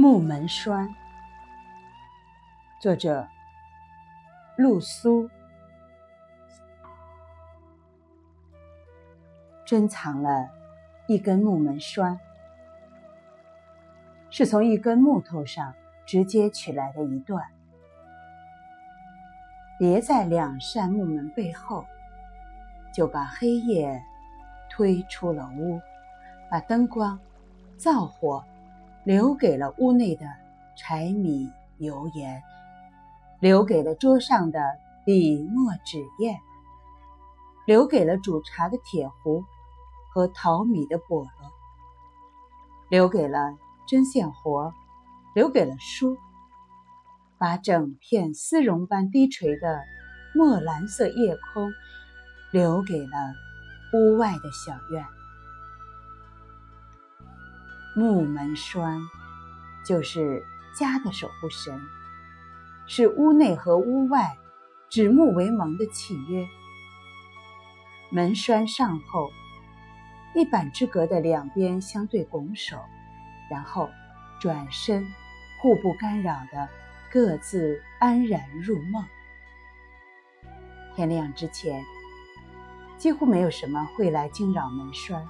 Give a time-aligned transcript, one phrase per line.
[0.00, 0.88] 木门栓，
[2.80, 3.28] 作者
[4.56, 5.28] 陆苏，
[9.66, 10.48] 珍藏了
[11.06, 12.18] 一根木门栓，
[14.30, 15.74] 是从一根木头上
[16.06, 17.46] 直接取来的一段，
[19.78, 21.84] 别在两扇木门背后，
[22.94, 24.02] 就把黑夜
[24.70, 25.78] 推出了屋，
[26.50, 27.20] 把灯光、
[27.76, 28.42] 灶火。
[29.04, 30.26] 留给了屋内的
[30.76, 32.42] 柴米油盐，
[33.40, 34.60] 留给了桌上的
[35.06, 36.36] 笔墨纸砚，
[37.66, 39.44] 留给了煮茶的铁壶
[40.12, 41.28] 和淘米的笸箩，
[42.90, 43.56] 留给了
[43.88, 44.72] 针线活，
[45.34, 46.18] 留给了书，
[47.38, 49.82] 把整片丝绒般低垂的
[50.34, 51.72] 墨蓝色夜空
[52.52, 53.16] 留给了
[53.94, 55.04] 屋外的小院。
[57.96, 59.00] 木门栓
[59.84, 61.80] 就是家的守护神，
[62.86, 64.36] 是屋内和屋外
[64.88, 66.46] 指木为盟的契约。
[68.12, 69.28] 门栓上后，
[70.36, 72.76] 一板之隔的两边相对拱手，
[73.50, 73.90] 然后
[74.40, 75.04] 转身，
[75.60, 76.68] 互不干扰的
[77.10, 79.04] 各自安然入梦。
[80.94, 81.82] 天亮之前，
[82.96, 85.26] 几乎没有什么会来惊扰门栓。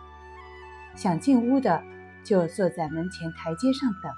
[0.95, 1.83] 想进屋的。
[2.25, 4.13] 就坐在门前台阶上等，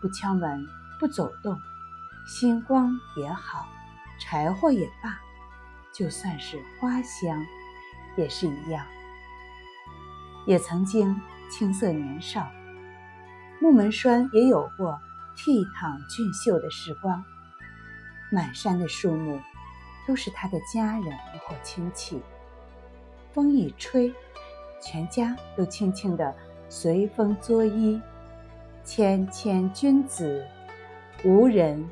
[0.00, 0.66] 不敲门，
[0.98, 1.60] 不走动，
[2.26, 3.68] 星光也好，
[4.18, 5.18] 柴火也罢，
[5.92, 7.44] 就算是花香，
[8.16, 8.86] 也是一样。
[10.46, 12.48] 也曾经青涩年少，
[13.60, 14.98] 木门栓也有过
[15.36, 17.22] 倜傥俊秀的时光。
[18.30, 19.40] 满山的树木，
[20.06, 22.22] 都是他的家人或亲戚。
[23.32, 24.14] 风一吹，
[24.82, 26.34] 全家都轻轻地。
[26.68, 28.00] 随风作揖，
[28.84, 30.46] 谦谦君子，
[31.24, 31.82] 无人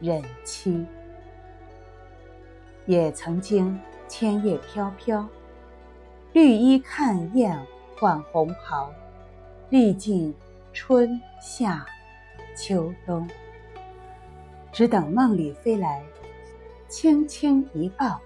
[0.00, 0.86] 忍欺。
[2.86, 3.78] 也曾经
[4.08, 5.28] 千叶飘飘，
[6.32, 7.56] 绿衣看燕
[7.98, 8.90] 换红袍，
[9.68, 10.34] 历尽
[10.72, 11.84] 春夏
[12.56, 13.28] 秋冬，
[14.72, 16.02] 只等梦里飞来，
[16.88, 18.18] 轻轻一抱，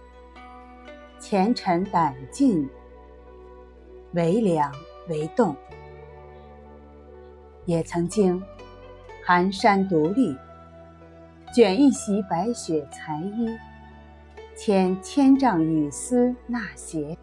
[1.18, 2.68] 前尘胆尽，
[4.12, 4.72] 为凉
[5.08, 5.54] 为动。
[7.66, 8.40] 也曾经
[9.24, 10.36] 寒山独立，
[11.52, 13.58] 卷一袭白雪裁衣，
[14.56, 17.18] 牵千丈雨丝纳鞋，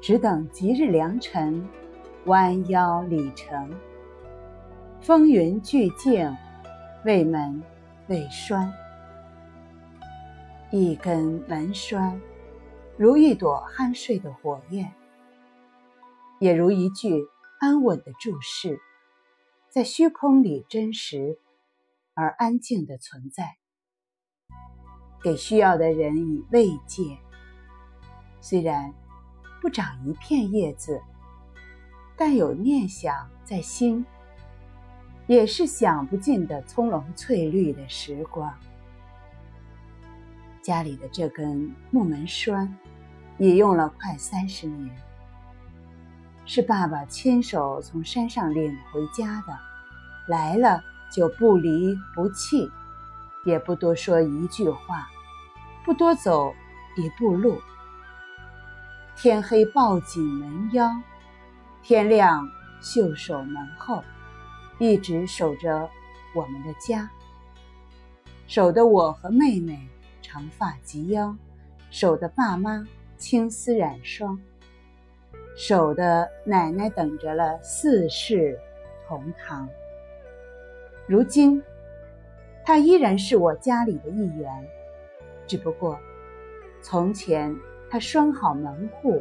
[0.00, 1.68] 只等吉日良辰，
[2.26, 3.68] 弯腰礼成。
[5.00, 6.36] 风云俱静，
[7.04, 7.60] 为门
[8.06, 8.72] 为栓，
[10.70, 12.20] 一根门栓，
[12.96, 14.92] 如一朵酣睡的火焰，
[16.38, 17.26] 也如一句。
[17.60, 18.80] 安稳的注视，
[19.68, 21.40] 在虚空里真实
[22.14, 23.56] 而安静的存在，
[25.22, 27.18] 给需要的人以慰藉。
[28.40, 28.94] 虽然
[29.60, 31.02] 不长一片叶子，
[32.16, 34.06] 但有念想在心，
[35.26, 38.56] 也是享不尽的葱茏翠绿的时光。
[40.62, 42.72] 家里的这根木门栓，
[43.36, 45.07] 也用了快三十年。
[46.50, 49.54] 是爸爸亲手从山上领回家的，
[50.26, 50.82] 来了
[51.12, 52.72] 就不离不弃，
[53.44, 55.06] 也不多说一句话，
[55.84, 56.54] 不多走
[56.96, 57.60] 一步路。
[59.14, 60.90] 天黑抱紧门腰，
[61.82, 62.48] 天亮
[62.80, 64.02] 袖手门后，
[64.78, 65.86] 一直守着
[66.34, 67.10] 我们的家，
[68.46, 69.86] 守得我和妹妹
[70.22, 71.36] 长发及腰，
[71.90, 72.82] 守得爸妈
[73.18, 74.40] 青丝染霜。
[75.58, 78.56] 守的奶奶等着了四世
[79.08, 79.68] 同堂，
[81.04, 81.60] 如今
[82.64, 84.48] 他依然是我家里的一员，
[85.48, 85.98] 只不过
[86.80, 87.52] 从前
[87.90, 89.20] 他拴好门户，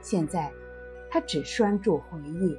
[0.00, 0.50] 现在
[1.10, 2.58] 他只拴住回忆。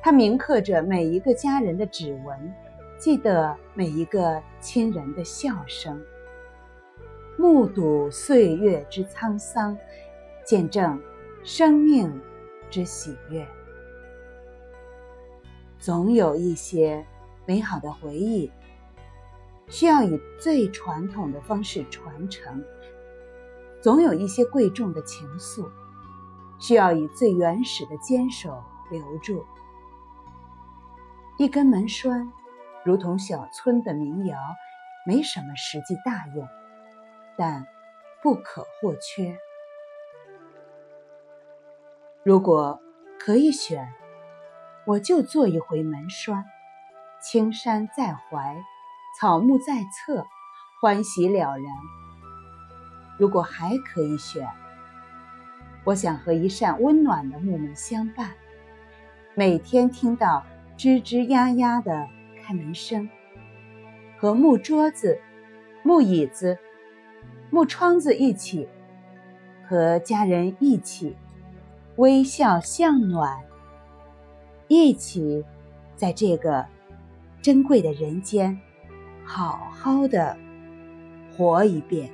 [0.00, 2.54] 他铭刻着每一个家人的指纹，
[2.96, 6.00] 记得每一个亲人的笑声，
[7.36, 9.76] 目睹岁月之沧桑，
[10.44, 11.02] 见证。
[11.44, 12.20] 生命
[12.70, 13.44] 之喜悦，
[15.80, 17.04] 总有一些
[17.46, 18.48] 美好的回忆，
[19.66, 22.62] 需要以最传统的方式传承；
[23.82, 25.68] 总有一些贵重的情愫，
[26.60, 29.44] 需要以最原始的坚守留住。
[31.38, 32.32] 一根门栓，
[32.84, 34.38] 如同小村的民谣，
[35.04, 36.46] 没什么实际大用，
[37.36, 37.66] 但
[38.22, 39.36] 不可或缺。
[42.24, 42.80] 如果
[43.18, 43.92] 可以选，
[44.86, 46.44] 我就做一回门栓，
[47.20, 48.56] 青山在怀，
[49.18, 50.24] 草木在侧，
[50.80, 51.64] 欢喜了然。
[53.18, 54.48] 如果还可以选，
[55.82, 58.30] 我想和一扇温暖的木门相伴，
[59.34, 60.44] 每天听到
[60.78, 62.06] 吱吱呀呀的
[62.40, 63.10] 开门声，
[64.16, 65.20] 和木桌子、
[65.82, 66.56] 木椅子、
[67.50, 68.68] 木窗子一起，
[69.68, 71.16] 和家人一起
[71.96, 73.38] 微笑向暖，
[74.68, 75.44] 一起
[75.94, 76.66] 在这个
[77.40, 78.58] 珍贵的人间，
[79.24, 80.36] 好好的
[81.36, 82.10] 活一遍。